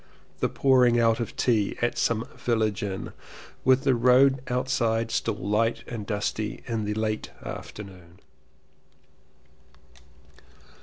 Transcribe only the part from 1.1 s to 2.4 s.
of tea at some